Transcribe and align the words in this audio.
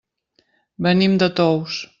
Venim 0.87 1.21
de 1.25 1.31
Tous. 1.43 1.81